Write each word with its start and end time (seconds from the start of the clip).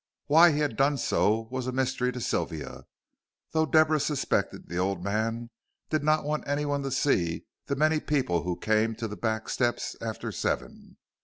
Why 0.25 0.51
he 0.51 0.57
had 0.61 0.77
done 0.77 0.97
so 0.97 1.47
was 1.51 1.67
a 1.67 1.71
mystery 1.71 2.11
to 2.11 2.19
Sylvia, 2.19 2.85
though 3.51 3.67
Deborah 3.67 3.99
suspected 3.99 4.67
the 4.67 4.79
old 4.79 5.03
man 5.03 5.51
did 5.91 6.03
not 6.03 6.23
want 6.23 6.47
anyone 6.47 6.81
to 6.81 6.89
see 6.89 7.45
the 7.67 7.75
many 7.75 7.99
people 7.99 8.41
who 8.41 8.57
came 8.57 8.95
to 8.95 9.07
the 9.07 9.15
back 9.15 9.47
steps 9.47 9.95
after 10.01 10.31
seven. 10.31 10.97